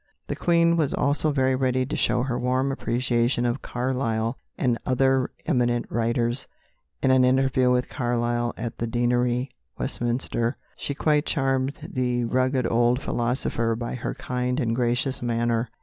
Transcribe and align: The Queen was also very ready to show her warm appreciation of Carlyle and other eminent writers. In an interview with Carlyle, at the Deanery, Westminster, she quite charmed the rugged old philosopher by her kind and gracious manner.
The 0.25 0.35
Queen 0.35 0.77
was 0.77 0.95
also 0.95 1.31
very 1.31 1.55
ready 1.55 1.85
to 1.85 1.95
show 1.95 2.23
her 2.23 2.39
warm 2.39 2.71
appreciation 2.71 3.45
of 3.45 3.61
Carlyle 3.61 4.35
and 4.57 4.79
other 4.83 5.29
eminent 5.45 5.85
writers. 5.91 6.47
In 7.03 7.11
an 7.11 7.23
interview 7.23 7.69
with 7.69 7.87
Carlyle, 7.87 8.51
at 8.57 8.79
the 8.79 8.87
Deanery, 8.87 9.51
Westminster, 9.77 10.57
she 10.75 10.95
quite 10.95 11.27
charmed 11.27 11.73
the 11.87 12.23
rugged 12.23 12.65
old 12.65 12.99
philosopher 12.99 13.75
by 13.75 13.93
her 13.93 14.15
kind 14.15 14.59
and 14.59 14.75
gracious 14.75 15.21
manner. 15.21 15.69